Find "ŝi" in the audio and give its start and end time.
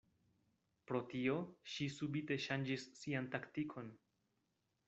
1.73-1.87